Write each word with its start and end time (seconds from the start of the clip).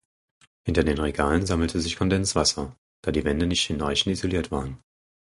Hinter 0.65 0.83
den 0.83 0.97
Regalen 0.99 1.45
sammelte 1.45 1.79
sich 1.79 1.95
Kondenswasser, 1.95 2.75
da 3.03 3.11
die 3.11 3.23
Wände 3.23 3.45
nicht 3.45 3.67
hinreichend 3.67 4.13
isoliert 4.13 4.49
waren. 4.49 4.81